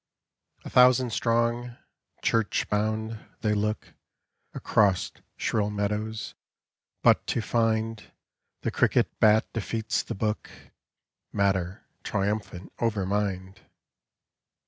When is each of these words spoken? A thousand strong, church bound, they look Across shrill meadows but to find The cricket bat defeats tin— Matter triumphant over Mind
A 0.65 0.69
thousand 0.71 1.11
strong, 1.13 1.77
church 2.23 2.67
bound, 2.71 3.19
they 3.41 3.53
look 3.53 3.93
Across 4.55 5.11
shrill 5.37 5.69
meadows 5.69 6.33
but 7.03 7.27
to 7.27 7.39
find 7.39 8.11
The 8.61 8.71
cricket 8.71 9.19
bat 9.19 9.53
defeats 9.53 10.01
tin— 10.03 10.25
Matter 11.31 11.85
triumphant 12.01 12.73
over 12.79 13.05
Mind 13.05 13.61